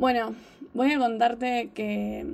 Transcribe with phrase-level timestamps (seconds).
[0.00, 0.34] Bueno,
[0.72, 2.24] voy a contarte que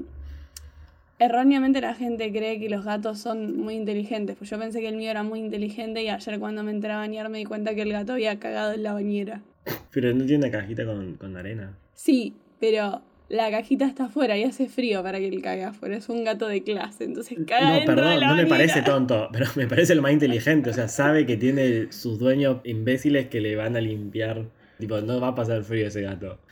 [1.18, 4.36] erróneamente la gente cree que los gatos son muy inteligentes.
[4.36, 6.98] Pues yo pensé que el mío era muy inteligente y ayer cuando me entré a
[6.98, 9.42] bañar me di cuenta que el gato había cagado en la bañera.
[9.90, 11.76] Pero no tiene una cajita con, con arena.
[11.92, 15.96] Sí, pero la cajita está afuera y hace frío para que él cague afuera.
[15.96, 19.28] Es un gato de clase, entonces caga No, de perdón, la no me parece tonto,
[19.32, 20.70] pero me parece lo más inteligente.
[20.70, 24.46] O sea, sabe que tiene sus dueños imbéciles que le van a limpiar.
[24.78, 25.64] Tipo, no va a pasar.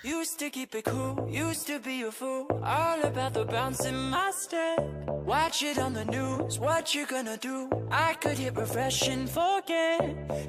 [0.02, 4.78] Used to keep it cool, used to be a fool, all about the bouncing step.
[5.26, 7.68] Watch it on the news, what you gonna do?
[7.90, 10.00] I could hit refresh and forget.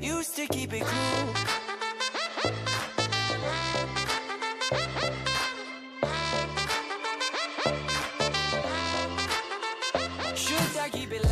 [0.01, 1.64] Used to keep it cool.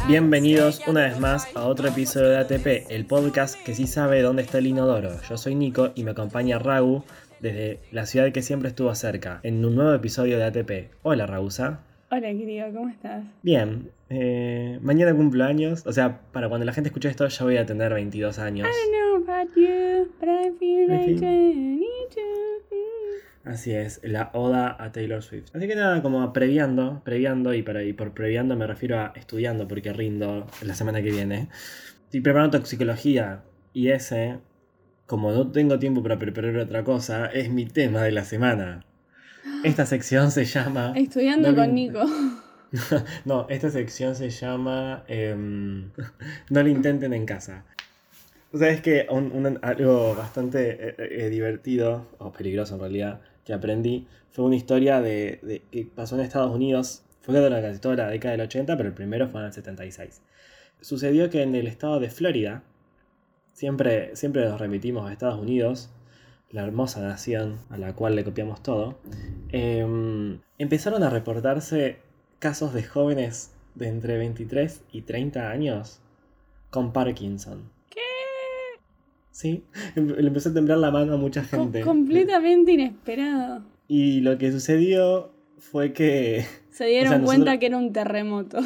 [0.05, 4.41] Bienvenidos una vez más a otro episodio de ATP, el podcast que sí sabe dónde
[4.41, 5.11] está el inodoro.
[5.29, 7.05] Yo soy Nico y me acompaña Ragu
[7.39, 10.91] desde la ciudad que siempre estuvo cerca, en un nuevo episodio de ATP.
[11.03, 11.79] Hola Ragusa.
[12.11, 13.23] Hola, querido, ¿cómo estás?
[13.43, 17.55] Bien, eh, mañana cumplo años, o sea, para cuando la gente escuche esto ya voy
[17.55, 18.67] a tener 22 años.
[18.67, 22.72] I don't know about you, but I feel like I need to.
[23.45, 25.53] Así es, la oda a Taylor Swift.
[25.53, 29.67] Así que nada, como previando, previando, y, para, y por previando me refiero a estudiando
[29.67, 31.49] porque rindo la semana que viene.
[32.05, 33.41] Estoy preparando toxicología
[33.73, 34.37] y ese,
[35.07, 38.85] como no tengo tiempo para preparar otra cosa, es mi tema de la semana.
[39.65, 40.93] Esta sección se llama...
[40.95, 42.05] Estudiando No con Nico.
[43.25, 45.91] No, esta sección se llama em,
[46.49, 47.65] No lo intenten en casa.
[48.51, 53.21] O sea, es que un- un- algo bastante eh, eh, divertido, o peligroso en realidad,
[53.45, 57.03] que aprendí, fue una historia de, de- que pasó en Estados Unidos.
[57.21, 60.21] Fue la, casi toda la década del 80, pero el primero fue en el 76.
[60.81, 62.63] Sucedió que en el estado de Florida,
[63.53, 65.89] siempre, siempre nos remitimos a Estados Unidos,
[66.51, 68.99] la hermosa nación a la cual le copiamos todo,
[69.49, 71.97] em, empezaron a reportarse
[72.39, 76.01] casos de jóvenes de entre 23 y 30 años
[76.69, 77.71] con Parkinson.
[79.33, 79.63] Sí,
[79.95, 81.81] em- le empezó a temblar la mano a mucha gente.
[81.81, 83.63] completamente inesperado.
[83.87, 86.45] Y lo que sucedió fue que...
[86.69, 88.59] Se dieron O sea, nosotros- cuenta que era un terremoto.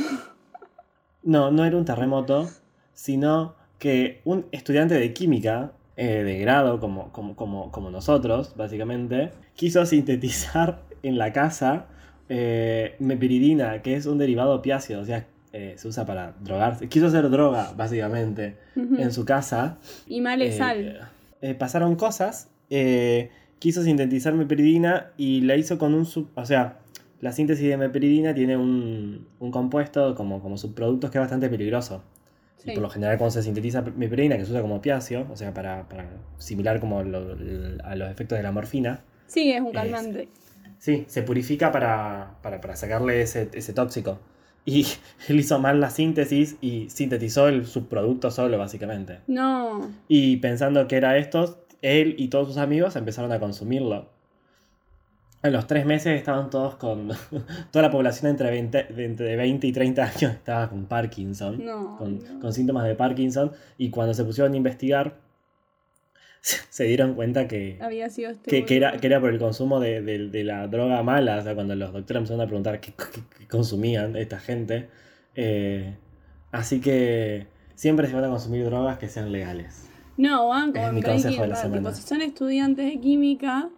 [1.23, 2.49] No, no era un terremoto,
[2.93, 9.31] sino que un estudiante de química, eh, de grado como, como, como, como nosotros, básicamente,
[9.55, 11.87] quiso sintetizar en la casa
[12.29, 16.87] eh, mepiridina, que es un derivado opiáceo, o sea, eh, se usa para drogarse.
[16.89, 19.77] Quiso hacer droga, básicamente, en su casa.
[20.07, 21.09] Y mal es Eh, sal.
[21.41, 22.49] eh, pasaron cosas,
[23.59, 26.29] quiso sintetizar mepiridina y la hizo con un sub...
[26.35, 26.79] O sea,
[27.21, 32.03] la síntesis de mepiridina tiene un, un compuesto como, como subproductos que es bastante peligroso.
[32.57, 32.71] Sí.
[32.71, 35.53] Y por lo general cuando se sintetiza mepiridina, que se usa como opiáceo, o sea,
[35.53, 37.35] para, para similar como lo-
[37.83, 40.27] a los efectos de la morfina, Sí, es un es- calmante.
[40.79, 44.19] sí, se purifica para, para, para sacarle ese, ese tóxico.
[44.67, 44.85] Y
[45.29, 49.19] él hizo mal la síntesis y sintetizó el subproducto solo, básicamente.
[49.25, 49.89] No.
[50.09, 54.09] Y pensando que era esto, él y todos sus amigos empezaron a consumirlo.
[55.41, 57.09] En los tres meses estaban todos con.
[57.71, 61.63] Toda la población entre 20, de entre 20 y 30 años estaba con Parkinson.
[61.63, 62.39] No, Con, no.
[62.41, 63.51] con síntomas de Parkinson.
[63.77, 65.15] Y cuando se pusieron a investigar,
[66.69, 68.49] se dieron cuenta que, Había sido este.
[68.49, 71.37] que, que era, que era por el consumo de, de- de la droga mala.
[71.37, 74.89] O sea, cuando los doctores empezaron a preguntar qué, qué- qué consumían esta gente.
[75.35, 75.95] Eh,
[76.51, 79.83] así que siempre se van a consumir drogas que sean legales.
[80.17, 81.77] No, van con mi consejo de la semana.
[81.89, 83.69] Tipo, si son estudiantes de química,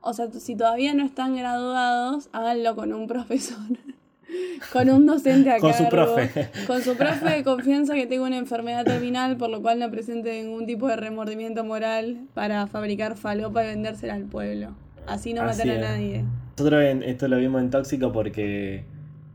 [0.00, 3.58] o sea, si todavía no están graduados, háganlo con un profesor.
[4.72, 6.48] Con un docente a Con su profe.
[6.66, 10.42] Con su profe de confianza que tenga una enfermedad terminal, por lo cual no presente
[10.42, 14.74] ningún tipo de remordimiento moral para fabricar falopa y vendérsela al pueblo.
[15.06, 16.24] Así no Así matar a nadie.
[16.58, 18.84] Nosotros en- esto lo vimos en Tóxico porque,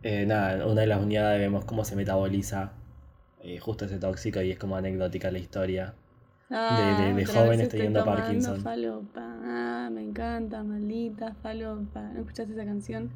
[0.03, 2.73] eh, nada, una de las unidades vemos cómo se metaboliza
[3.43, 5.93] eh, justo ese tóxico y es como anecdótica la historia.
[6.51, 8.61] Ah, de- de otra jóvenes teniendo Parkinson.
[8.61, 9.21] Falopa.
[9.43, 12.01] Ah, me encanta, maldita falopa.
[12.13, 13.09] ¿No escuchaste esa canción?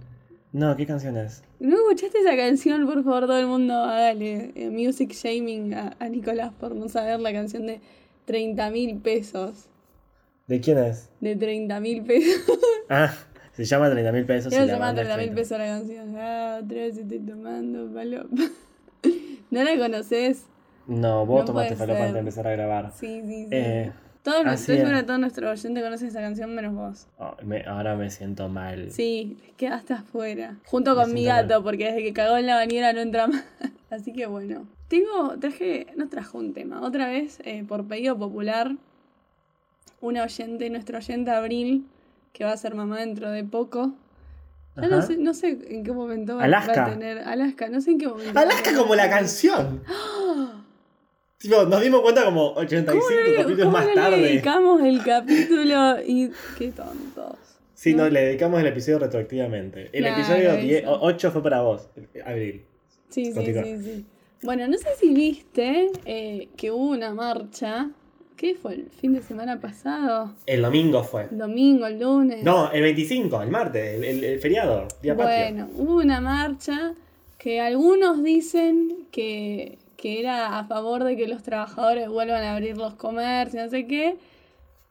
[0.55, 1.43] No, ¿qué canción es?
[1.59, 2.85] ¿No escuchaste esa canción?
[2.85, 7.19] Por favor, todo el mundo hágale eh, music shaming a, a Nicolás por no saber
[7.19, 7.81] la canción de
[8.23, 9.65] 30 mil pesos.
[10.47, 11.09] ¿De quién es?
[11.19, 12.57] De 30 mil pesos.
[12.89, 13.13] Ah,
[13.51, 14.53] se llama 30 mil pesos.
[14.53, 15.41] se llama banda es 30 mil 30.
[15.41, 16.15] pesos la canción.
[16.17, 18.35] Ah, otra vez estoy tomando falopa.
[19.51, 20.45] ¿No la conoces?
[20.87, 22.93] No, vos No tomaste puede falopa antes de empezar a grabar.
[22.95, 23.49] Sí, sí, sí.
[23.51, 23.91] Eh,
[24.25, 24.81] Todo, así estoy es.
[24.81, 27.07] segura que todo nuestro oyente conoce esa canción menos vos.
[27.19, 28.91] oh, me- ahora me siento mal.
[28.91, 30.55] Sí, quedaste afuera.
[30.65, 33.43] Junto Me con mi gato, porque desde que cagó en la bañera no entra más.
[33.91, 34.65] Así que bueno.
[34.87, 36.81] Tengo, traje, no trajo un tema.
[36.81, 38.75] Otra vez, eh, por pedido popular,
[40.01, 41.85] una oyente, nuestra oyente Abril,
[42.33, 43.93] que va a ser mamá dentro de poco.
[44.75, 47.19] Ya no sé, no sé en qué momento va, a tener.
[47.19, 48.37] Alaska, no sé en qué momento.
[48.37, 49.81] Alaska como la canción.
[51.37, 54.17] Tipo, nos dimos cuenta como 85 ¿Cómo capítulos cómo más no le tarde.
[54.21, 56.31] dedicamos el capítulo y.
[56.57, 57.37] Qué tontos.
[57.73, 59.89] Sí, no, le dedicamos el episodio retroactivamente.
[59.91, 60.97] El Claro, episodio 10 eso.
[61.01, 61.89] 8 fue para vos,
[62.25, 62.63] Abril.
[63.09, 63.63] Sí, sí, Continúa.
[63.63, 64.05] sí, sí.
[64.43, 67.89] Bueno, no sé si viste eh, que hubo una marcha.
[68.37, 68.73] ¿Qué fue?
[68.75, 70.35] ¿El fin de semana pasado?
[70.45, 71.27] El domingo fue.
[71.31, 72.43] ¿Domingo, el lunes?
[72.43, 75.13] No, el 25, el martes, el, el- el feriado, día.
[75.13, 76.93] Bueno, hubo una marcha
[77.37, 82.77] que algunos dicen que, que era a favor de que los trabajadores vuelvan a abrir
[82.77, 84.17] los comercios, no sé qué.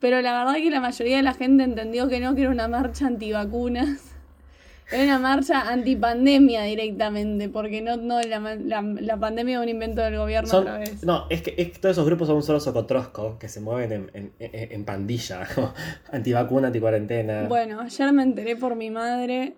[0.00, 2.68] Pero la verdad que la mayoría de la gente entendió que no, que era una
[2.68, 4.10] marcha antivacunas.
[4.92, 10.02] Era una marcha antipandemia directamente, porque no, no la, la, la pandemia es un invento
[10.02, 11.02] del gobierno Son- otra vez.
[11.02, 13.92] no, es que, es que todos esos grupos son un solo socotrosco que se mueven
[13.92, 15.72] en, en, en- en pandilla, como
[16.12, 17.44] antivacuna, anticuarentena.
[17.48, 19.54] Bueno, ayer me enteré por mi madre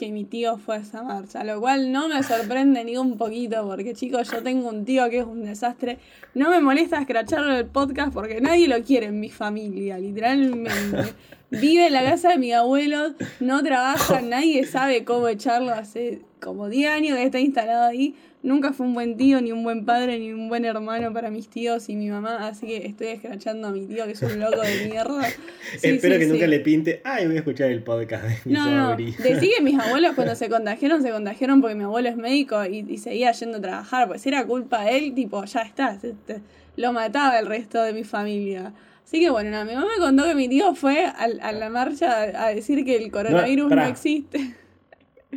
[0.00, 3.68] que mi tío fue a esa marcha, lo cual no me sorprende ni un poquito,
[3.68, 5.98] porque chicos, yo tengo un tío que es un desastre.
[6.34, 11.12] No me molesta escracharlo el podcast porque nadie lo quiere en mi familia, literalmente.
[11.50, 16.70] Vive en la casa de mi abuelo, no trabaja, nadie sabe cómo echarlo, hace como
[16.70, 18.14] 10 años que está instalado ahí.
[18.42, 21.48] Nunca fue un buen tío, ni un buen padre, ni un buen hermano para mis
[21.48, 24.62] tíos y mi mamá, así que estoy escrachando a mi tío que es un loco
[24.62, 25.22] de mierda.
[25.78, 26.32] Sí, Espero sí, que sí.
[26.32, 29.16] nunca le pinte, ay, voy a escuchar el podcast de mi No, no, sobrino".
[29.22, 32.78] decí que mis abuelos cuando se contagiaron, se contagiaron porque mi abuelo es médico y,
[32.88, 34.08] y seguía yendo a trabajar.
[34.08, 36.40] Pues si era culpa de él, tipo, ya está, se- te-
[36.76, 38.72] lo mataba el resto de mi familia.
[39.04, 42.22] Así que bueno, nada, mi mamá me contó que mi tío fue a, la marcha
[42.22, 44.54] a, a decir que el coronavirus no, existe.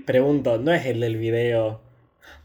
[0.05, 1.81] Pregunto, ¿no es el del video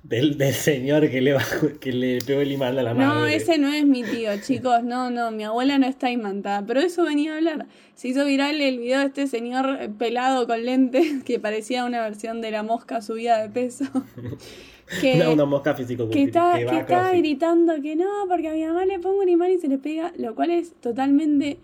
[0.03, 3.07] del, del señor que le, bajó- que le pegó el imán a la madre?
[3.07, 4.83] No, ese no es mi tío, chicos.
[4.85, 6.65] No, no, mi abuela no está imantada.
[6.67, 7.67] Pero eso venía a hablar.
[7.95, 12.41] Se hizo viral el video de este señor pelado con lentes que parecía una versión
[12.41, 13.85] de la mosca subida de peso.
[15.01, 18.53] que, Una, una mosca físico que está, que a está gritando que no, porque a
[18.55, 21.59] mi mamá le pongo un imán y se le pega, lo cual es totalmente...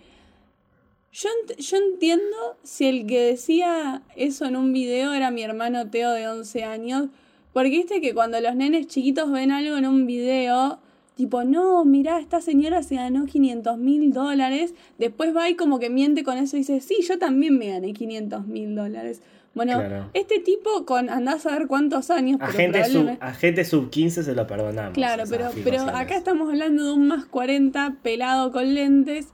[1.12, 5.88] Yo, ent- yo entiendo si el que decía eso en un video era mi hermano
[5.88, 7.06] Teo de 11 años,
[7.54, 10.78] porque viste que cuando los nenes chiquitos ven algo en un video,
[11.14, 15.88] tipo, no, mirá, esta señora se ganó 500 mil dólares, después va y como que
[15.88, 19.22] miente con eso y dice, sí, yo también me gané 500 mil dólares.
[19.54, 20.10] Bueno, Claro.
[20.14, 23.88] este tipo con andás a ver cuántos años, A pero gente, sub, a gente sub
[23.88, 24.94] 15 se lo perdonamos.
[24.94, 29.28] Claro, pero, pero acá estamos hablando de un más 40 pelado con lentes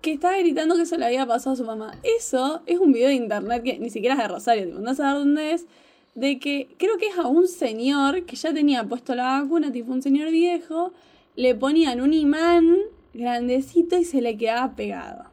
[0.00, 1.98] que estaba gritando que eso le había pasado a su mamá.
[2.02, 5.18] Eso es un video de internet que ni siquiera es de Rosario, tipo, no sabes
[5.22, 5.66] dónde es,
[6.14, 9.92] de que creo que es a un señor que ya tenía puesto la vacuna, tipo
[9.92, 10.92] un señor viejo,
[11.36, 12.76] le ponían un imán
[13.14, 15.24] grandecito y se le quedaba pegado.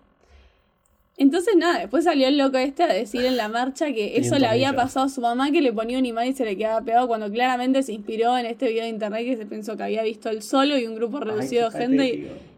[1.18, 4.40] Entonces nada, después salió el loco este a decir en la marcha que eso 500
[4.40, 6.82] le había pasado a su mamá que le ponía un imán y se le quedaba
[6.82, 10.02] pegado cuando claramente se inspiró en este video de internet que se pensó que había
[10.04, 12.06] visto él solo y un grupo reducido de gente.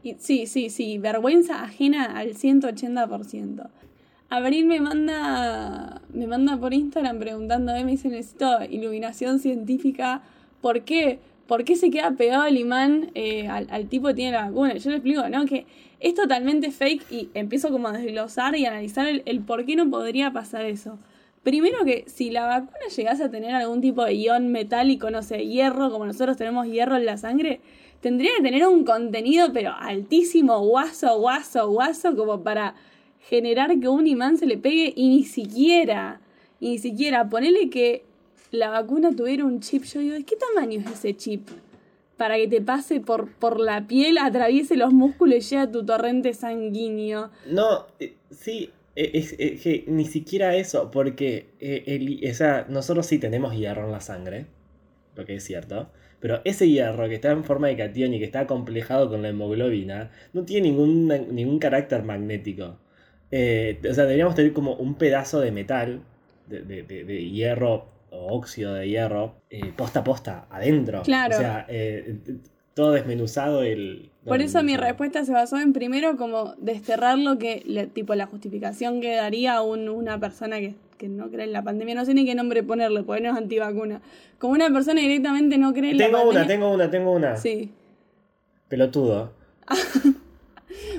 [0.04, 3.68] Y- sí, sí, sí, vergüenza ajena al 180%.
[4.32, 10.22] Abril me manda, me manda por Instagram preguntándome, me dice, necesito iluminación científica.
[10.62, 11.20] ¿Por qué?
[11.48, 14.76] ¿Por qué se queda pegado el imán eh, al, tipo que tiene la vacuna?
[14.78, 15.46] Yo le explico, ¿no?
[15.46, 15.66] Que
[16.00, 19.90] es totalmente fake y empiezo como a desglosar y analizar el, el por qué no
[19.90, 20.98] podría pasar eso.
[21.44, 25.46] Primero que si la vacuna llegase a tener algún tipo de ion metálico, no sé,
[25.46, 27.60] hierro, como nosotros tenemos hierro en la sangre,
[28.00, 32.76] tendría que tener un contenido pero altísimo, guaso, guaso, guaso, como para
[33.30, 36.22] generar que un imán se le pegue y ni siquiera,
[36.60, 38.04] ni siquiera, ponele que
[38.52, 41.48] la vacuna tuviera un chip, yo digo, ¿de qué tamaño es ese chip?
[42.18, 45.86] Para que te pase por, por la piel, atraviese los músculos y llegue a tu
[45.86, 47.32] torrente sanguíneo.
[47.50, 53.56] No, eh, sí, eh, ni siquiera eso, porque eh, el- o sea, nosotros sí tenemos
[53.56, 54.48] hierro en la sangre,
[55.16, 58.26] lo que es cierto, pero ese hierro que está en forma de cation y que
[58.26, 62.78] está complejado con la hemoglobina, no tiene ningún, ningún carácter magnético.
[63.32, 66.02] Eh, o sea, deberíamos tener como un pedazo de metal,
[66.48, 71.02] de, de- de- de hierro o óxido de hierro, eh, posta a posta, adentro.
[71.04, 71.36] Claro.
[71.38, 72.18] O sea, eh,
[72.74, 74.10] todo desmenuzado el...
[74.26, 78.14] no, Por eso mi respuesta se basó en primero como desterrar lo que, le- tipo
[78.16, 82.04] la justificación que daría un- una persona que, que no cree en la pandemia, no
[82.06, 84.02] sé ni qué nombre ponerle, porque no es antivacuna.
[84.40, 86.40] Como una persona directamente no cree en la Tengo pandemia.
[86.42, 87.36] una, tengo una, tengo una.
[87.38, 87.72] Sí.
[88.68, 89.32] Pelotudo.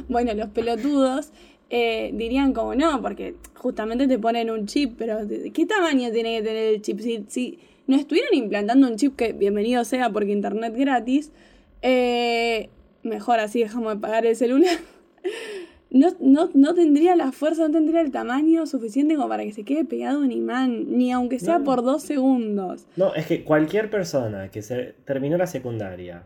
[0.08, 1.32] Bueno, los pelotudos
[1.74, 6.10] eh, dirían como no, porque justamente te ponen un chip, pero ¿de de qué tamaño
[6.12, 7.00] tiene que tener el chip?
[7.00, 11.32] Si, si no estuvieran implantando un chip, que bienvenido sea porque internet gratis,
[11.80, 12.68] eh,
[13.02, 14.76] mejor así dejamos de pagar el celular.
[15.90, 19.64] no, no, no tendría la fuerza, no tendría el tamaño suficiente como para que se
[19.64, 21.64] quede pegado un imán, ni aunque sea No.
[21.64, 22.86] por dos segundos.
[22.96, 26.24] No, es que cualquier persona que se terminó la secundaria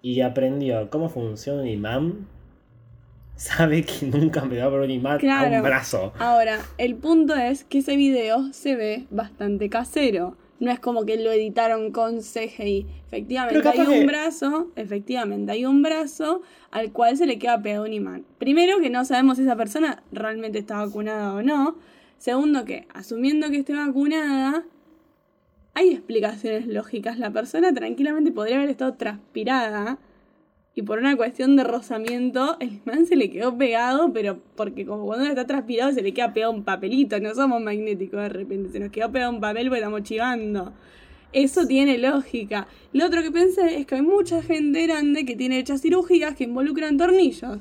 [0.00, 2.26] y aprendió cómo funciona un imán,
[3.38, 5.56] sabe que nunca me va a un imán a Claro.
[5.56, 6.12] un brazo.
[6.18, 10.36] Ahora, el punto es que ese video se ve bastante casero.
[10.60, 12.84] No es como que lo editaron con CGI.
[13.06, 16.42] Efectivamente, hay un que- brazo, efectivamente, hay un brazo
[16.72, 18.24] al cual se le queda pegado un imán.
[18.38, 21.76] Primero, que no sabemos si esa persona realmente está vacunada o no.
[22.18, 24.64] Segundo, que asumiendo que esté vacunada,
[25.74, 27.20] hay explicaciones lógicas.
[27.20, 29.98] La persona tranquilamente podría haber estado transpirada
[30.78, 35.06] y por una cuestión de rozamiento, el imán se le quedó pegado, pero porque como
[35.06, 38.70] cuando uno está transpirado se le queda pegado un papelito, no somos magnéticos de repente,
[38.70, 40.72] se nos quedó pegado un papel porque estamos chivando.
[41.32, 42.68] Eso tiene lógica.
[42.92, 46.44] Lo otro que pensé es que hay mucha gente grande que tiene hechas cirugías que
[46.44, 47.58] involucran tornillos.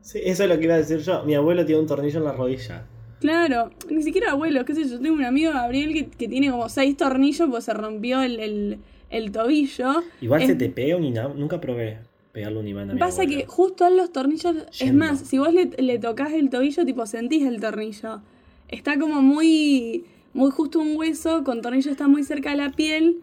[0.00, 1.24] Sí, eso es lo que iba a decir yo.
[1.24, 2.86] Mi abuelo tiene un tornillo en la rodilla.
[3.20, 6.68] Claro, ni siquiera abuelo, qué sé yo, tengo un amigo Gabriel que, que tiene como
[6.68, 8.78] seis tornillos pues se rompió el, el,
[9.10, 10.02] el tobillo.
[10.20, 11.32] Igual Es- se te pega un imán.
[11.36, 11.98] Nunca probé
[12.32, 13.40] pegarle un imán a mi Pasa abuelo.
[13.40, 17.06] que justo en los tornillos, es más, si vos le, le tocas el tobillo, tipo
[17.06, 18.22] sentís el tornillo.
[18.68, 23.20] Está como muy, muy justo un hueso, con tornillo está muy cerca de la piel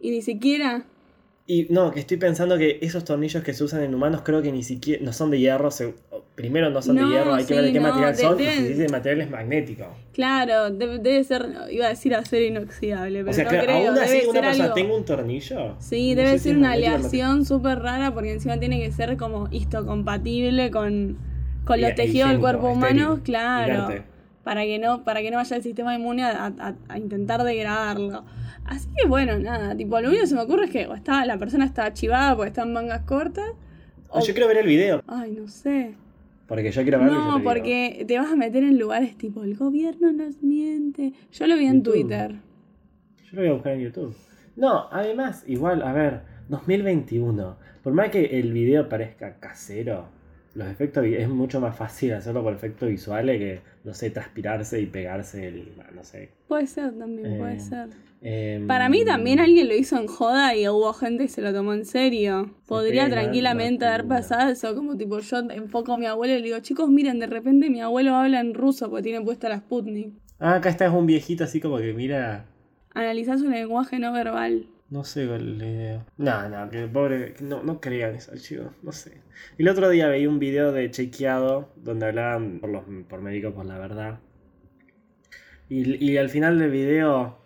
[0.00, 0.86] y ni siquiera...
[1.46, 4.52] Y no, que estoy pensando que esos tornillos que se usan en humanos creo que
[4.52, 5.70] ni siquiera no son de hierro.
[5.72, 5.94] se-
[6.36, 8.40] primero no son No, de hierro, hay que ver de qué no, material son.
[8.40, 9.86] Y deben- si dicen material es magnético.
[10.14, 13.98] Claro, debe, debe ser, iba a decir acero inoxidable, pero o sea, no creo, aún
[13.98, 14.74] así debe una ser algo...
[14.74, 15.74] tenga un tornillo.
[15.80, 19.48] Sí, no debe si ser una aleación súper rara porque encima tiene que ser como
[19.50, 21.18] histocompatible con,
[21.64, 24.04] con Y- los y tejidos del cuerpo humano, estéril, claro.
[24.44, 28.24] Para que, no, para que no vaya el sistema inmune a, a- a intentar degradarlo.
[28.64, 31.24] Así que bueno, nada, tipo, lo único que se me ocurre es que o está,
[31.26, 33.50] la persona está chivada porque está en mangas cortas.
[34.12, 35.02] Ah, yo quiero ver el video.
[35.06, 35.94] Ay, no sé.
[36.48, 37.12] Porque yo quiero verlo.
[37.12, 37.50] y yo No, digo.
[37.50, 41.12] porque te vas a meter en lugares tipo, el gobierno nos miente.
[41.32, 41.92] Yo lo vi en YouTube.
[41.94, 42.32] Twitter.
[43.24, 44.14] Yo lo voy a buscar en YouTube.
[44.56, 47.56] No, además, igual, a ver, 2021.
[47.82, 50.06] Por más que el video parezca casero,
[50.54, 54.86] los efectos es mucho más fácil hacerlo por efectos visuales que, no sé, transpirarse y
[54.86, 55.68] pegarse el.
[55.94, 56.30] no sé.
[56.48, 57.88] Puede ser también, puede Eh, ser.
[58.24, 61.52] Em, Para mí también alguien lo hizo en joda y hubo gente que se lo
[61.52, 62.54] tomó en serio.
[62.68, 66.58] Podría tranquilamente haber pasado eso, como tipo yo enfoco a mi abuelo y le digo,
[66.60, 70.12] chicos, miren, de repente mi abuelo habla en ruso porque tiene puesta la Sputnik.
[70.38, 72.46] Ah, acá está es un viejito así como que mira.
[72.94, 74.66] Analizar su lenguaje no verbal.
[74.92, 76.04] No sé cuál es el video.
[76.18, 77.32] No, no, que pobre.
[77.32, 78.72] que No, no crean eso, chicos.
[78.82, 79.22] No sé.
[79.56, 83.64] El otro día veía un video de chequeado donde hablaban por, los, por médicos por
[83.64, 84.20] la verdad.
[85.70, 87.38] Y, y al final del video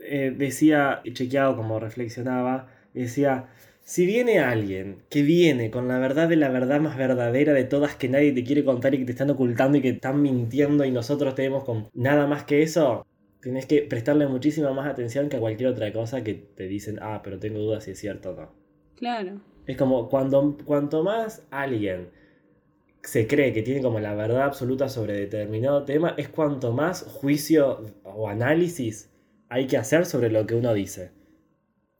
[0.00, 3.48] eh, decía, chequeado como reflexionaba, decía.
[3.82, 7.96] Si viene alguien que viene con la verdad de la verdad más verdadera de todas
[7.96, 10.90] que nadie te quiere contar y que te están ocultando y que están mintiendo y
[10.92, 13.06] nosotros tenemos con nada más que eso,
[13.42, 17.20] Tienes que prestarle muchísima más atención que a cualquier otra cosa que te dicen, ah,
[17.24, 18.52] pero tengo dudas si es cierto o no.
[18.96, 19.40] Claro.
[19.66, 22.10] Es como cuando, cuanto más alguien
[23.02, 27.86] se cree que tiene como la verdad absoluta sobre determinado tema, es cuanto más juicio
[28.04, 29.10] o análisis
[29.48, 31.12] hay que hacer sobre lo que uno dice.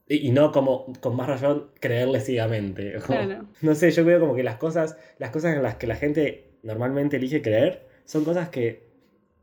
[0.06, 2.94] Y, y no como con más razón creerle ciegamente.
[3.06, 3.46] Claro.
[3.62, 6.50] No sé, yo veo como que las cosas, las cosas en las que la gente
[6.62, 8.89] normalmente elige creer son cosas que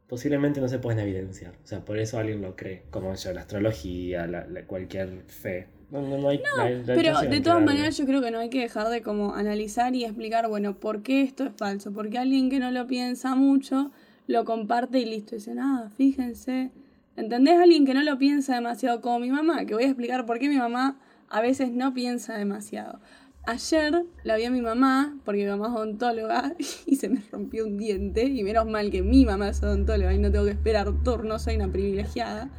[0.07, 1.53] posiblemente no se pueden evidenciar.
[1.63, 2.83] O sea, por eso alguien lo cree.
[2.89, 5.67] Como yo, la astrología, la, la- cualquier fe.
[5.91, 6.41] No, no, no hay,
[6.85, 10.03] Pero de todas maneras yo creo que no hay que dejar de como analizar y
[10.03, 11.93] explicar, bueno, por qué esto es falso.
[11.93, 13.91] Porque alguien que no lo piensa mucho
[14.27, 15.35] lo comparte y listo.
[15.35, 16.71] Dice, nada, fíjense.
[17.15, 17.57] ¿Entendés?
[17.59, 20.49] Alguien que no lo piensa demasiado como mi mamá, que voy a explicar por qué
[20.49, 20.99] mi mamá
[21.29, 22.99] a veces no piensa demasiado.
[23.47, 26.53] Ayer la vi a mi mamá, porque mi mamá es odontóloga,
[26.85, 30.19] y se me rompió un diente, y menos mal que mi mamá es odontóloga y
[30.19, 32.49] no tengo que esperar turno, soy una privilegiada.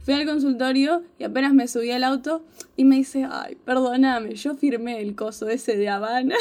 [0.00, 2.44] Fui al consultorio y apenas me subí al auto
[2.76, 6.34] y me dice, ay, perdóname, yo firmé el coso ese de Habana.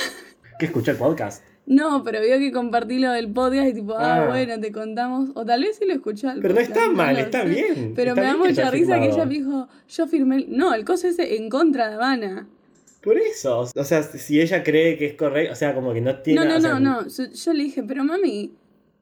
[0.59, 1.43] ¿Que escuché el podcast?
[1.67, 4.27] No, pero vio que compartí lo del podcast y tipo, ah, Ah.
[4.27, 5.29] bueno, te contamos.
[5.33, 7.49] O tal vez sí lo escuchó al Pero no está mal, está sé.
[7.49, 7.93] bien.
[7.95, 10.35] Pero Está me da mucha risa que ella me dijo, yo firmé.
[10.37, 10.55] el-".
[10.55, 12.47] No, el coso ese en contra de Habana.
[13.05, 13.59] Por eso.
[13.59, 16.41] O sea, si ella cree que es correcto, o sea, como que no tiene.
[16.41, 17.07] No, no, o sea, no, no.
[17.07, 18.51] Yo, yo le dije, pero mami,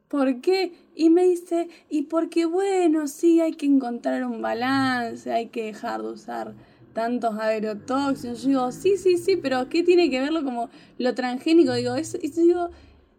[0.10, 0.74] ¿por qué?
[0.93, 6.01] Y me dice, y porque bueno, sí, hay que encontrar un balance, hay que dejar
[6.01, 6.53] de usar
[6.91, 8.43] tantos agrotóxicos.
[8.43, 11.74] Yo digo, sí, sí, sí, pero ¿qué tiene que verlo como lo transgénico?
[11.74, 12.69] Digo, eso, eso digo,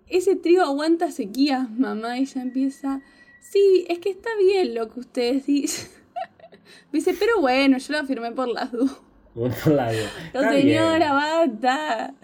[0.06, 2.18] ese trigo aguanta sequías, mamá.
[2.18, 3.00] Y ella empieza,
[3.40, 5.88] sí, es que está bien lo que ustedes dicen.
[6.92, 9.03] Me dice, pero bueno, yo lo firmé por las dudas.
[9.34, 10.02] Por la vida.
[10.32, 10.62] No, Está bien.
[10.62, 12.14] señora, basta.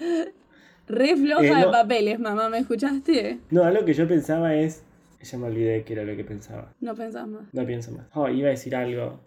[0.87, 3.39] Re floja Eh, de papeles, mamá, ¿me escuchaste?
[3.51, 4.85] No, algo que yo pensaba es.
[5.23, 6.73] Ya me olvidé qué era lo que pensaba.
[6.81, 7.43] No pensás más.
[7.53, 8.07] No pienso más.
[8.15, 9.21] Oh, iba a decir algo.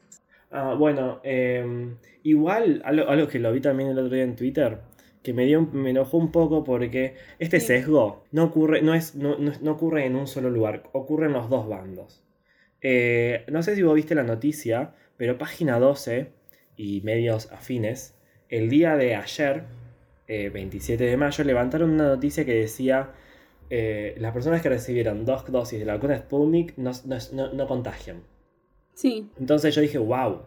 [0.50, 4.80] Ah, bueno, em, igual, algo, algo que lo vi también el otro día en Twitter,
[5.22, 7.68] que me, dio, me enojó un poco porque este Sí.
[7.68, 11.34] sesgo no ocurre, no, es, no, no- no ocurre en un solo lugar, ocurre en
[11.34, 12.24] los dos bandos.
[12.82, 16.34] Eh, no sé si vos viste la noticia, pero página 12
[16.77, 18.15] y medios afines,
[18.50, 19.63] el día de ayer,
[20.27, 23.12] eh, 27 de mayo, levantaron una noticia que decía
[23.70, 27.68] eh, las personas que recibieron dos dosis de la vacuna Sputnik no, no, no- no
[27.68, 28.24] contagian.
[28.94, 30.44] Sí, Entonces yo dije, wow,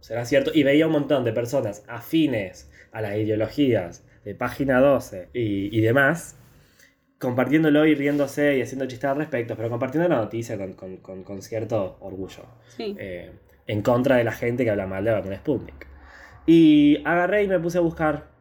[0.00, 0.50] será cierto.
[0.52, 5.80] Y veía un montón de personas afines a las ideologías de página 12 y, y
[5.82, 6.36] demás,
[7.18, 11.22] compartiéndolo y riéndose y haciendo chistes al respecto, pero compartiendo la noticia con, con- con-
[11.22, 12.44] con cierto orgullo.
[12.76, 12.96] sí.
[12.98, 13.30] eh,
[13.66, 15.86] en contra de la gente que habla mal de la vacuna Sputnik.
[16.46, 18.32] Y agarré y me puse a buscar.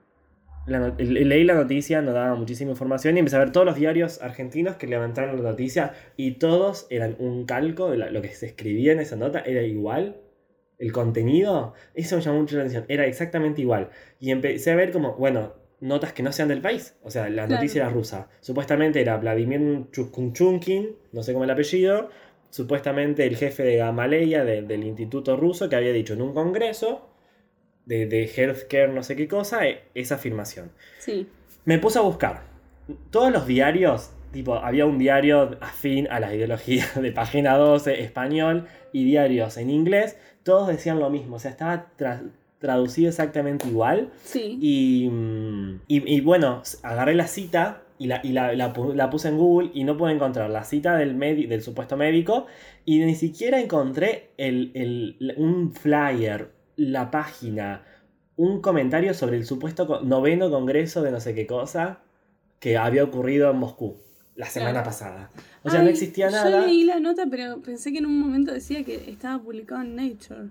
[0.65, 3.75] la le- leí la noticia, no daba muchísima información y empecé a ver todos los
[3.75, 8.45] diarios argentinos que levantaron la noticia y todos eran un calco de lo que se
[8.45, 10.21] escribía en esa nota, era igual.
[10.79, 13.89] El contenido, eso me llamó mucho la atención, era exactamente igual.
[14.21, 15.51] Y empecé a ver como, bueno,
[15.81, 16.95] notas que no sean del país.
[17.03, 17.55] O sea, la Claro.
[17.55, 18.29] noticia era rusa.
[18.39, 22.09] Supuestamente era Vladimir Chukunchunkin, no sé cómo el apellido,
[22.53, 27.09] supuestamente el jefe de Gamaleya de- del instituto ruso que había dicho en un congreso
[27.87, 30.71] de, de healthcare no sé qué cosa e- esa afirmación.
[30.99, 31.27] Sí.
[31.65, 32.43] Me puse a buscar.
[33.09, 38.67] Todos los diarios, tipo, había un diario afín a la ideología de página 12, español,
[38.91, 42.29] y diarios en inglés, todos decían lo mismo, o sea, estaba tra-
[42.59, 44.11] traducido exactamente igual.
[44.23, 44.57] Sí.
[44.61, 49.09] Y, mm, y, y bueno, agarré la cita y, la, y la, la pu- la
[49.09, 52.47] puse en Google y no pude encontrar la cita del, del supuesto médico
[52.85, 57.83] y ni siquiera encontré el, el- un flyer, la página,
[58.35, 61.99] un comentario sobre el supuesto noveno congreso de no sé qué cosa
[62.59, 63.97] que había ocurrido en Moscú
[64.35, 64.85] la semana Claro.
[64.85, 65.29] pasada.
[65.61, 66.65] O sea, no existía Yo nada.
[66.65, 70.49] leí la nota, pero pensé que en un momento decía que estaba publicado en Nature.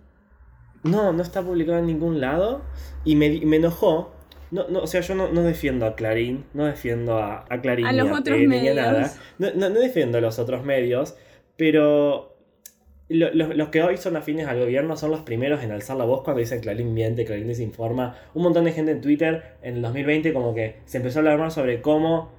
[0.84, 2.62] No, no está publicado en ningún lado.
[3.04, 4.12] Y me, me enojó.
[4.52, 7.86] No, no, o sea, yo no, no defiendo a Clarín, no defiendo a, a Clarín
[7.86, 8.76] A ni los a otros medios.
[8.76, 9.12] nada.
[9.38, 11.16] No, no, no defiendo a los otros medios,
[11.56, 12.36] pero
[13.08, 16.04] lo- lo- los que hoy son afines al gobierno son los primeros en alzar la
[16.04, 18.14] voz cuando dicen Clarín miente, Clarín desinforma.
[18.34, 21.38] Un montón de gente en Twitter en el 2020 como que se empezó a hablar
[21.38, 22.30] más sobre cómo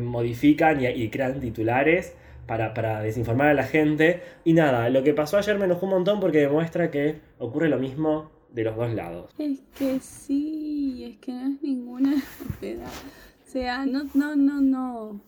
[0.00, 2.14] modifican y, y crean titulares
[2.46, 4.20] para, para desinformar a la gente.
[4.44, 7.78] Y nada, lo que pasó ayer me enojó un montón porque demuestra que ocurre lo
[7.78, 9.30] mismo de los dos lados.
[9.38, 12.22] Es que sí, es que no es ninguna
[12.60, 12.88] novedad.
[13.46, 15.20] O sea, no, no, no, no.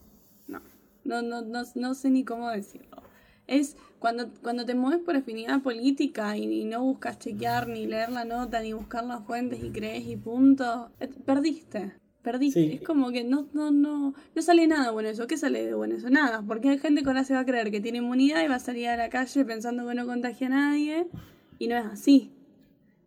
[0.49, 0.61] No,
[1.05, 3.03] no, no, no, no sé ni cómo decirlo.
[3.47, 8.11] Es cuando, cuando te mueves por afinidad política y, y no buscas chequear, ni leer
[8.11, 11.93] la nota, ni buscar las fuentes y crees y punto, eh, perdiste.
[12.23, 12.61] Perdiste.
[12.61, 12.73] Sí.
[12.75, 15.27] Es como que no, no, no, no sale nada bueno eso.
[15.27, 16.11] ¿Qué sale de bueno eso?
[16.11, 16.43] Nada.
[16.47, 18.61] Porque hay gente que ahora se va a creer que tiene inmunidad y va a
[18.61, 21.07] salir a la calle pensando que no contagia a nadie.
[21.59, 22.33] Y no es así.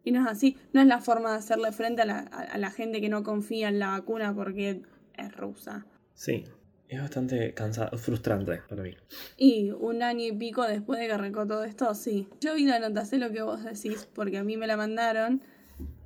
[0.04, 0.58] Y no es así.
[0.74, 3.70] No es la forma de hacerle frente a la, a, la gente que no confía
[3.70, 4.82] en la vacuna porque
[5.16, 5.86] es rusa.
[6.14, 6.44] Sí,
[6.90, 8.96] es bastante cansado, frustrante para mí.
[9.38, 12.28] Y un año y pico después de que arrancó todo esto, sí.
[12.42, 15.42] Yo vi la nota, sé lo que vos decís, porque a mí me la mandaron.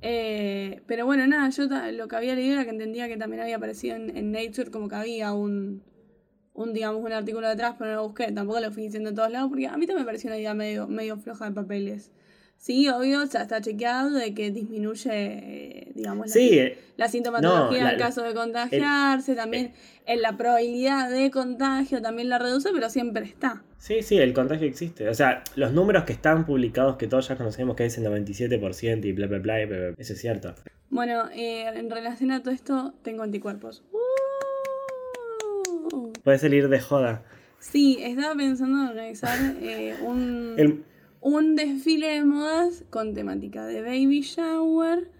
[0.00, 3.56] Eh, pero bueno, nada, yo lo que había leído era que entendía que también había
[3.56, 5.82] aparecido en, en Nature como que había un,
[6.54, 8.32] un, digamos, un artículo detrás, pero no lo busqué.
[8.32, 10.54] Tampoco lo fui diciendo en todos lados, porque a mí también me pareció una idea
[10.54, 12.10] medio, medio floja de papeles.
[12.60, 17.90] Sí, obvio, ya está chequeado de que disminuye, eh, digamos, la, eh, la sintomatología no,
[17.90, 19.72] en caso de contagiarse, también
[20.06, 23.62] en la probabilidad de contagio también la reduce, pero siempre está.
[23.78, 25.08] sí, sí, el contagio existe.
[25.08, 29.04] O sea, los números que están publicados, que todos ya conocemos que es el 97%
[29.04, 30.54] y bla, bla, bla, bla, bla, eso es cierto.
[30.90, 33.84] Bueno, eh, en relación a todo esto, tengo anticuerpos.
[35.92, 36.12] Uh.
[36.24, 37.22] Puede salir de joda.
[37.60, 40.84] Sí, estaba pensando en organizar eh, un, El-
[41.20, 45.10] un desfile de modas con temática de baby shower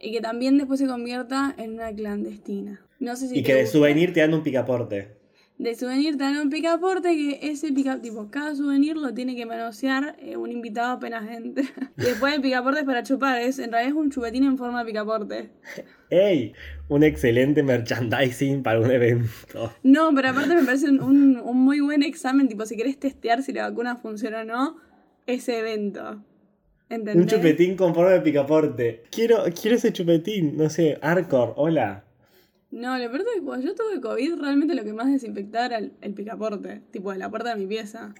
[0.00, 2.80] y que también después se convierta en una clandestina.
[2.98, 3.78] No sé si y que de gusta.
[3.78, 5.18] souvenir te dan un picaporte.
[5.58, 9.44] De souvenir te dan un picaporte que ese pica, tipo, cada souvenir lo tiene que
[9.44, 11.64] manosear eh, un invitado apenas entre.
[11.98, 14.80] Y después el picaporte es para chupar, es, en realidad es un chupetín en forma
[14.80, 15.50] de picaporte.
[16.08, 16.54] ¡Ey!
[16.88, 19.70] Un excelente merchandising para un evento.
[19.82, 23.42] No, pero aparte me parece un, un- un muy buen examen, tipo, si querés testear
[23.42, 24.76] si la vacuna funciona o no,
[25.30, 26.22] ese evento.
[26.88, 27.16] ¿Entendés?
[27.16, 29.04] Un chupetín con forma de picaporte.
[29.10, 30.56] Quiero, quiero ese chupetín.
[30.56, 32.04] No sé, Arcor, hola.
[32.70, 35.78] No, lo peor es que cuando yo tuve COVID, realmente lo que más desinfectaba era
[35.78, 38.14] el, el picaporte, tipo, de la puerta de mi pieza.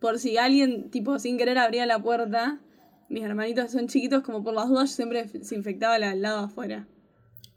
[0.00, 2.60] Por si alguien, tipo, sin querer abría la puerta,
[3.08, 6.86] mis hermanitos son chiquitos, como por las dudas, yo siempre desinfectaba la al lado afuera.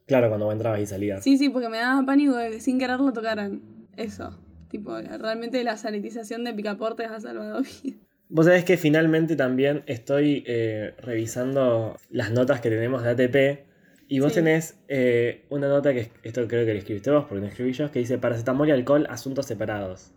[0.06, 1.23] Claro, cuando entrabas y salías.
[1.23, 3.62] Sí, sí, porque me daba pánico de que sin querer lo tocaran.
[3.95, 4.38] Eso.
[4.69, 7.99] Tipo, realmente la sanitización de picaportes ha salvado vidas.
[8.30, 13.65] Vos sabés que finalmente también estoy eh, revisando las notas que tenemos de ATP.
[14.08, 14.39] Y vos Sí.
[14.39, 17.92] tenés eh, una nota que esto creo que la escribiste vos, porque no escribí yo,
[17.92, 20.12] que dice paracetamol y alcohol, asuntos separados.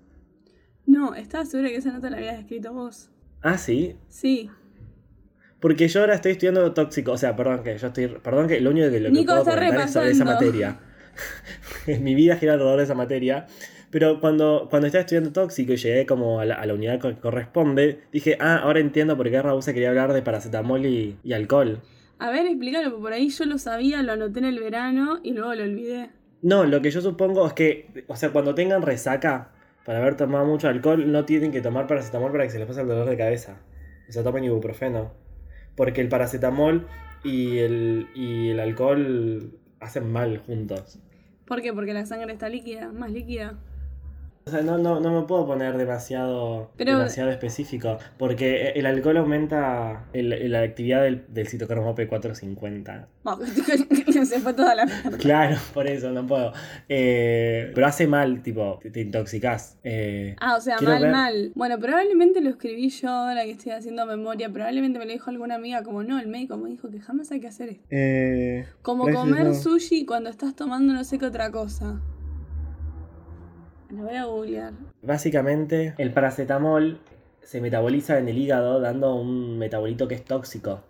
[0.86, 3.10] No, estaba segura que esa nota la habías escrito vos.
[3.42, 3.96] Ah, sí.
[4.08, 4.50] Sí.
[5.60, 8.70] Porque yo ahora estoy estudiando tóxico, o sea, perdón que yo estoy, perdón que lo
[8.70, 10.80] único que lo que Nico puedo comentar es sobre esa materia.
[12.00, 13.46] Mi vida gira alrededor de esa materia.
[13.92, 17.14] Pero cuando, cuando estaba estudiando tóxico y llegué como a la, a la unidad que
[17.16, 21.34] corresponde, dije, ah, ahora entiendo por qué Raúl se quería hablar de paracetamol y, y
[21.34, 21.78] alcohol.
[22.18, 25.34] A ver, explícalo, porque por ahí yo lo sabía, lo anoté en el verano y
[25.34, 26.08] luego lo olvidé.
[26.40, 29.52] No, lo que yo supongo es que, o sea, cuando tengan resaca,
[29.84, 32.80] para haber tomado mucho alcohol, no tienen que tomar paracetamol para que se les pase
[32.80, 33.60] el dolor de cabeza.
[34.08, 35.12] O sea, tomen ibuprofeno.
[35.76, 36.86] Porque el paracetamol
[37.24, 39.50] y el, y el alcohol
[39.80, 40.98] hacen mal juntos.
[41.44, 41.74] ¿Por qué?
[41.74, 43.58] Porque la sangre está líquida, más líquida.
[44.44, 47.98] O sea, no, no, no me puedo poner demasiado, Pero- demasiado específico.
[48.18, 53.06] Porque el alcohol aumenta el- la actividad del, del citocromo P450.
[53.22, 53.44] Bueno,
[54.26, 55.16] se fue toda la mierda.
[55.18, 56.52] Claro, por eso no puedo.
[56.88, 59.78] Eh, pero hace mal, tipo, te, te intoxicás.
[59.84, 61.52] Eh, Ah, o sea, mal, ver- mal.
[61.54, 64.50] Bueno, probablemente lo escribí yo ahora que estoy haciendo memoria.
[64.52, 67.38] Probablemente me lo dijo alguna amiga, como no, el médico me dijo que jamás hay
[67.40, 67.84] que hacer esto.
[67.90, 69.54] eh, Como Gracias, comer no.
[69.54, 72.00] sushi cuando estás tomando no sé qué otra cosa.
[73.92, 74.72] Lo voy a googlear.
[75.02, 77.00] Básicamente, el paracetamol
[77.42, 80.82] se metaboliza en el hígado dando un metabolito que es tóxico.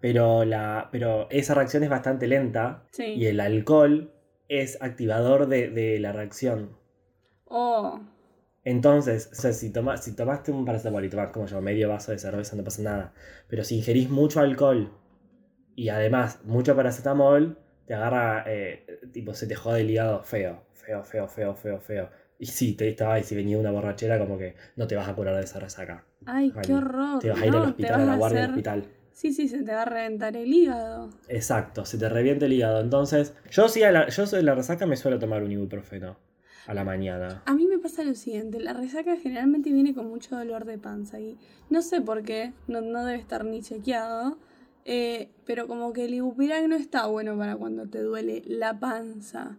[0.00, 3.04] Pero, la, pero esa reacción es bastante lenta Sí.
[3.14, 4.12] y el alcohol
[4.48, 6.76] es activador de, de la reacción.
[7.44, 8.00] Oh,
[8.64, 12.10] Entonces, o sea, si, toma- si tomaste un paracetamol y tomas como yo medio vaso
[12.12, 13.12] de cerveza no pasa nada.
[13.48, 14.90] Pero si ingerís mucho alcohol
[15.76, 21.04] y además mucho paracetamol, te agarra, eh, tipo, se te jode el hígado feo, feo,
[21.04, 22.08] feo, feo, feo, feo.
[22.42, 25.14] Y sí, te estaba y si venía una borrachera como que no te vas a
[25.14, 26.04] curar de esa resaca.
[26.26, 27.20] ay, qué horror.
[27.20, 28.84] Te vas a ir no, al hospital, a la guardia del hacer- hospital.
[29.12, 31.10] Sí, sí, se te va a reventar el hígado.
[31.28, 32.80] Exacto, se te revienta el hígado.
[32.80, 36.16] Entonces, yo sí, a la, yo soy de la resaca me suelo tomar un ibuprofeno
[36.66, 37.42] a la mañana.
[37.44, 41.20] A mí me pasa lo siguiente, la resaca generalmente viene con mucho dolor de panza
[41.20, 41.36] y
[41.70, 44.38] no sé por qué, no, no debe estar ni chequeado,
[44.84, 49.58] eh, pero como que el ibupirac no está bueno para cuando te duele la panza.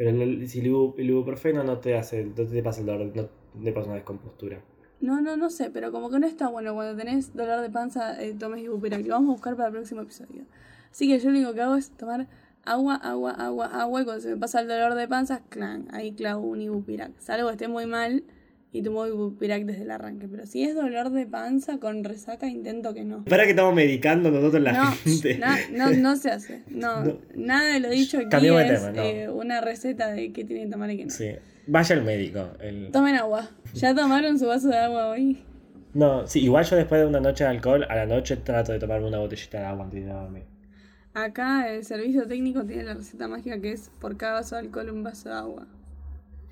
[0.00, 3.12] Pero el, si el, ibu- el ibuprofeno no te hace, no te pasa el dolor,
[3.14, 3.28] no
[3.62, 4.58] te pasa una descompostura.
[5.02, 8.22] No, no, no sé, pero como que no está bueno cuando tenés dolor de panza,
[8.22, 9.02] eh, tomes ibupirac.
[9.06, 10.44] Lo vamos a buscar para el próximo episodio.
[10.90, 12.28] Así que yo lo único que hago es tomar
[12.64, 16.12] agua, agua, agua, agua y cuando se me pasa el dolor de panza, clan, ahí
[16.12, 17.12] clavo un ibupirac.
[17.18, 18.24] Salvo que esté muy mal
[18.72, 20.28] y tomo ibupirac desde el arranque.
[20.28, 23.24] Pero si es dolor de panza con resaca, intento que no.
[23.24, 25.38] Para que estamos medicando nosotros la No, gente.
[25.38, 26.62] no, no, no se hace.
[26.68, 27.18] No, No.
[27.34, 29.02] nada de lo dicho aquí es tema, no.
[29.02, 31.10] eh, una receta de qué tienen que tomar y qué no.
[31.10, 31.30] Sí.
[31.66, 32.50] Vaya al médico.
[32.60, 33.48] el- Tomen agua.
[33.74, 35.38] ¿Ya tomaron su vaso de agua hoy?
[35.92, 38.78] No, sí, igual yo después de una noche de alcohol, a la noche trato de
[38.78, 40.44] tomarme una botellita de agua antes de dormir.
[41.14, 44.90] Acá el servicio técnico tiene la receta mágica que es por cada vaso de alcohol
[44.90, 45.66] un vaso de agua.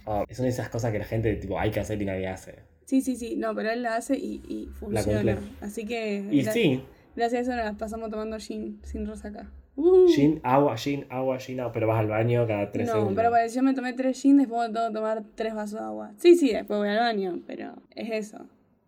[0.05, 2.61] Oh, son esas cosas que la gente tipo hay que hacer y nadie hace.
[2.87, 5.39] Sí, sí, sí, no, pero él la hace y, funciona.
[5.61, 6.83] Así que Y sí,
[7.15, 9.51] gracias a eso nos pasamos tomando gin sin resaca.
[9.77, 10.09] Uh.
[10.09, 13.15] gin, agua, gin, agua, gin, agua, pero vas al baño cada tres no, segundos.
[13.17, 15.85] pero para yo me tomé tres gin, después me tengo que tomar tres vasos de
[15.87, 16.13] agua.
[16.17, 18.47] Sí, sí, después voy al baño, pero es eso.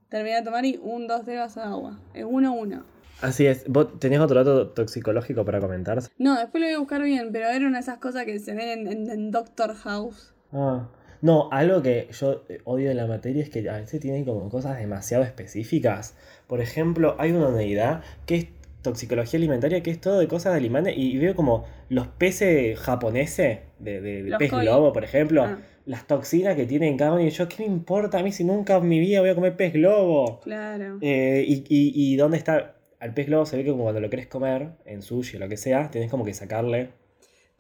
[0.08, 2.00] Terminé de tomar y un, dos, tres vasos de agua.
[2.14, 2.82] Es uno, uno.
[3.20, 3.68] Así es.
[3.68, 6.00] ¿Vos tenés otro dato toxicológico para comentar?
[6.18, 8.54] No, después lo voy a buscar bien, pero era una de esas cosas que se
[8.54, 10.34] ven en, en- en Doctor House.
[10.52, 10.88] Ah.
[11.22, 14.48] No, algo que yo eh, odio de la materia es que a veces tienen como
[14.48, 16.16] cosas demasiado específicas.
[16.46, 18.46] Por ejemplo, hay una unidad que es
[18.82, 23.58] toxicología alimentaria, que es todo de cosas de alimentos, y veo como los peces japoneses,
[23.78, 24.62] de, de, de Los pez koi.
[24.64, 25.58] globo, por ejemplo, Ah.
[25.84, 28.76] las toxinas que tienen cada uno, y yo, ¿qué me importa a mí si nunca
[28.76, 30.40] en mi vida voy a comer pez globo?
[30.40, 30.96] Claro.
[31.02, 32.76] Eh, y, y, y dónde está?
[33.00, 35.48] Al pez globo se ve que como cuando lo querés comer, en sushi o lo
[35.50, 36.88] que sea, tenés como que sacarle.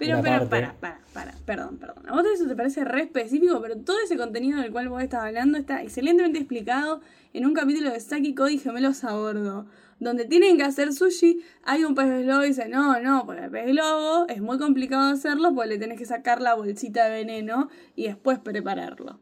[0.00, 2.08] Pero, pero, para, para, para, perdón, perdón.
[2.08, 5.24] A vos eso te parece re específico, pero todo ese contenido del cual vos estás
[5.24, 7.02] hablando está excelentemente explicado
[7.34, 9.66] en un capítulo de Saki Cody Gemelos a Bordo.
[9.98, 13.50] Donde tienen que hacer sushi, hay un pez globo y dice, no, no, porque el
[13.50, 17.68] pez globo es muy complicado hacerlo porque le tenés que sacar la bolsita de veneno
[17.94, 19.20] y después prepararlo.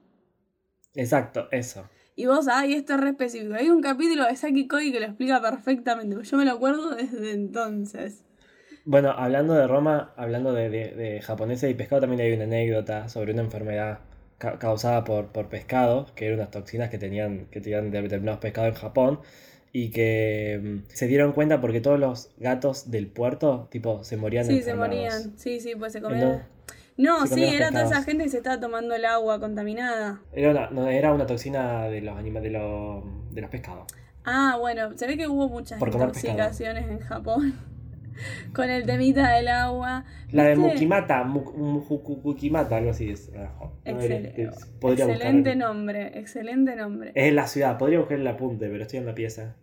[0.95, 1.89] Exacto, eso.
[2.15, 3.55] Y vos, ay, esto es re específico.
[3.55, 6.17] Hay un capítulo de Saki Cody que lo explica perfectamente.
[6.23, 8.25] Yo me lo acuerdo desde entonces.
[8.91, 13.09] Bueno, hablando de Roma, hablando de, de, de japoneses y pescado, también hay una anécdota
[13.11, 13.99] sobre una enfermedad
[14.39, 18.41] ca- causada por, por pescado, que eran unas toxinas que tenían, que tenían de- determinados
[18.41, 19.21] pescados en Japón.
[19.73, 24.47] y que mm, se dieron cuenta porque todos los gatos del puerto, tipo, se morían
[24.47, 25.39] Sí, se morían.
[25.39, 26.43] Sí, sí, pues se comían.
[26.97, 30.21] No, se sí, comían era toda esa gente que se estaba tomando el agua contaminada.
[30.33, 33.93] Era una, no, era una toxina de los de, los de los pescados.
[34.25, 37.55] Ah, bueno, se ve que hubo muchas intoxicaciones en Japón
[38.55, 40.05] con el temita del agua.
[40.33, 40.73] La de ¿Viste?
[40.75, 41.81] Mukimata, Mu-
[42.23, 43.31] Mukimata, algo así es.
[43.33, 45.57] No, Excel- podría excelente buscar.
[45.57, 47.13] nombre, excelente nombre.
[47.15, 49.55] Es en la ciudad, podría buscar el apunte, pero estoy en la pieza.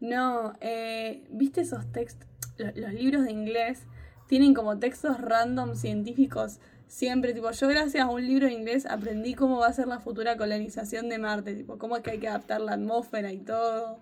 [0.00, 2.28] No, eh, ¿viste esos textos?
[2.58, 3.84] Los, los libros de inglés
[4.28, 9.34] tienen como textos random científicos siempre, tipo, yo gracias a un libro de inglés aprendí
[9.34, 12.28] cómo va a ser la futura colonización de Marte, tipo, cómo es que hay que
[12.28, 13.98] adaptar la atmósfera y todo.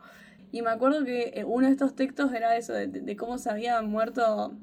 [0.53, 3.51] Y me acuerdo que eh, uno de estos textos era eso, de, de- cómo se
[3.51, 4.55] había muerto,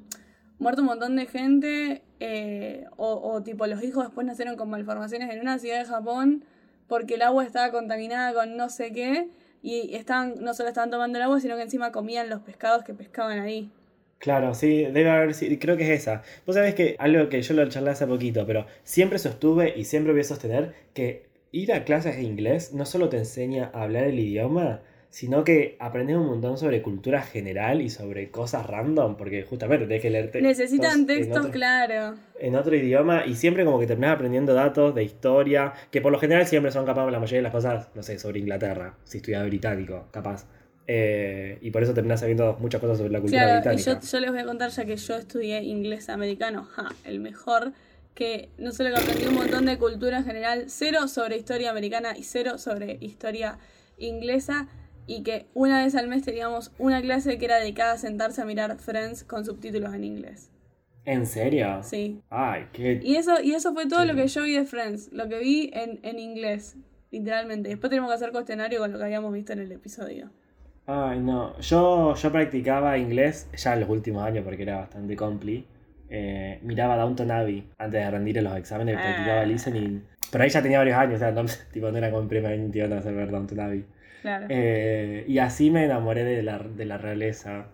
[0.59, 5.31] muerto un montón de gente, eh, o, o tipo, los hijos después nacieron con malformaciones
[5.33, 6.43] en una ciudad de Japón
[6.87, 9.29] porque el agua estaba contaminada con no sé qué,
[9.61, 12.93] y estaban, no solo estaban tomando el agua, sino que encima comían los pescados que
[12.93, 13.71] pescaban ahí.
[14.19, 16.23] Claro, sí, debe haber, sí, creo que es esa.
[16.45, 20.11] Vos sabés que algo que yo lo charlé hace poquito, pero siempre sostuve y siempre
[20.11, 24.05] voy a sostener que ir a clases de inglés no solo te enseña a hablar
[24.05, 24.81] el idioma,
[25.17, 30.03] sino que aprendes un montón sobre cultura general y sobre cosas random, porque justamente tenés
[30.03, 32.13] que leerte Necesitan textos, otro- claro.
[32.39, 36.19] en otro idioma y siempre como que terminás aprendiendo datos de historia, que por lo
[36.19, 39.43] general siempre son capaz la mayoría de las cosas, no sé, sobre Inglaterra, si estudias
[39.47, 40.45] británico, capaz.
[40.85, 43.99] Eh, y por eso terminás sabiendo muchas cosas sobre la cultura Claro, y británica.
[43.99, 47.73] yo, yo les voy a contar, ya que yo estudié inglés americano, ja, el mejor,
[48.13, 52.15] que no solo que aprendí un montón de cultura en general, cero sobre historia americana
[52.15, 53.57] y cero sobre historia
[53.97, 54.67] inglesa,
[55.07, 58.45] y que una vez al mes teníamos una clase que era dedicada a sentarse a
[58.45, 60.51] mirar Friends con subtítulos en inglés.
[61.05, 61.79] ¿En serio?
[61.83, 62.21] Sí.
[62.29, 62.99] Ay, qué...
[63.01, 64.07] Y eso, y eso fue todo Sí.
[64.07, 66.75] lo que yo vi de Friends, lo que vi en, en inglés,
[67.11, 67.69] literalmente.
[67.69, 70.29] Después tenemos que hacer cuestionario con lo que habíamos visto en el episodio.
[70.85, 71.57] Ay, no.
[71.59, 75.65] Yo, yo practicaba inglés ya en los últimos años porque era bastante compli.
[76.09, 79.01] Eh, miraba Downton Abbey antes de rendir en los exámenes, Ah.
[79.03, 80.01] practicaba listening.
[80.31, 82.53] Pero ahí ya tenía varios años, o sea, no, tipo, no era como primer
[82.93, 83.85] a hacer ver Downton Abbey.
[84.27, 84.47] Claro.
[84.49, 87.67] Eh, y así me enamoré de la, de la realeza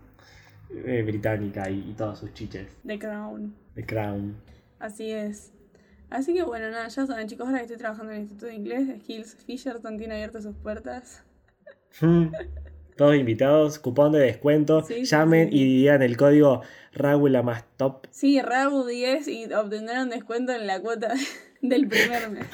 [0.69, 2.67] eh, británica y, y todos sus chiches.
[2.85, 3.55] The Crown.
[3.73, 4.35] The Crown.
[4.77, 5.51] Así es.
[6.11, 8.53] Así que bueno, nada, ya saben chicos, ahora que estoy trabajando en el Instituto de
[8.53, 11.23] Inglés, Skills Fisherton tiene abiertas sus puertas.
[12.95, 14.83] Todos invitados, cupón de descuento.
[14.83, 15.57] Sí, Llamen sí.
[15.57, 16.61] y digan el código
[16.91, 18.05] Raúl más top.
[18.11, 21.15] Sí, RAU 10 y obtendrán descuento en la cuota
[21.63, 22.45] del primer mes.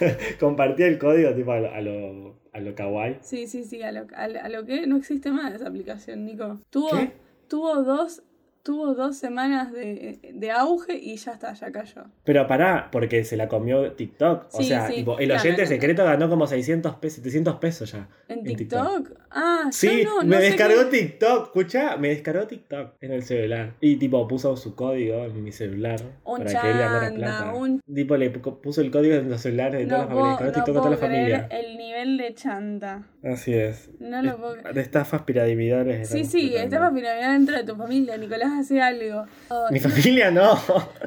[0.40, 3.18] Compartí el código tipo a lo, a lo, a lo kawaii.
[3.20, 6.60] Sí, sí, sí, a lo, a, a lo que no existe más esa aplicación, Nico.
[6.70, 7.12] Tuvo, ¿Qué?
[7.46, 8.22] tuvo dos,
[8.64, 12.04] tuvo dos semanas de, de auge y ya está, ya cayó.
[12.24, 14.46] Pero pará, porque se la comió TikTok.
[14.52, 15.74] O Sí, sea, sí, tipo, el claro, oyente no, no.
[15.74, 18.08] secreto ganó como 600 pesos, 700 pesos ya.
[18.26, 19.10] ¿En En TikTok?
[19.30, 23.22] Ah, Sí, no, no me sé descargó qué- TikTok, escucha, me descargó TikTok en el
[23.22, 23.74] celular.
[23.80, 27.54] Y tipo puso su código en mi celular Un para que él ganara chanda, plata.
[27.54, 30.36] un- Tipo le pu- puso el código en los celulares de toda No la familia,
[30.36, 31.48] puedo, descargó no TikTok a toda la familia.
[31.50, 33.02] el nivel de chanta.
[33.22, 33.90] Así es.
[34.00, 34.74] No lo puedo creer.
[34.74, 36.08] De estafas piramidales.
[36.08, 36.64] Sí, sí, tratando.
[36.76, 38.16] estaba piramidal dentro de tu familia.
[38.16, 39.26] Nicolás hace algo.
[39.48, 40.56] Oh, Mi familia no.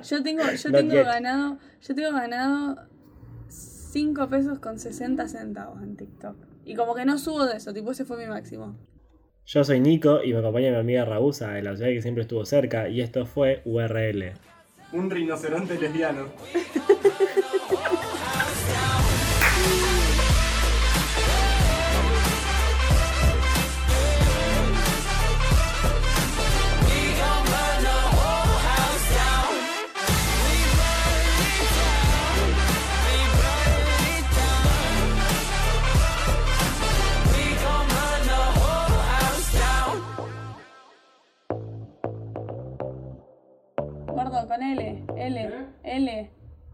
[0.04, 1.06] Yo tengo, yo Not tengo yet.
[1.06, 2.76] ganado, yo tengo ganado
[3.50, 6.36] 5 pesos con 60 centavos en TikTok.
[6.66, 8.78] Y como que no subo de eso, tipo ese fue mi máximo.
[9.46, 12.46] Yo soy Nico y me acompaña mi amiga Rabusa de la ciudad que siempre estuvo
[12.46, 14.34] cerca y esto fue URL.
[14.92, 16.26] Un rinoceronte lesbiano.
[44.48, 45.52] Con L, L,
[45.84, 46.30] L,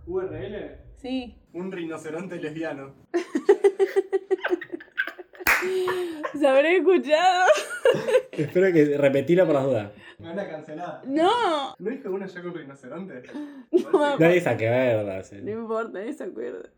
[0.08, 0.78] URL.
[0.98, 1.36] sí.
[1.54, 2.94] Un rinoceronte lesbiano.
[6.40, 7.46] ¿Se habré escuchado?
[8.32, 9.92] Espero que repetirlo por las dudas.
[10.20, 11.02] Me van a cancelar.
[11.06, 13.24] No, ¿No dije uno ya con rinoceronte?
[13.72, 15.24] no, Nadie que verdad.
[15.24, 15.38] sí.
[15.42, 16.70] no importa, no se acuerda.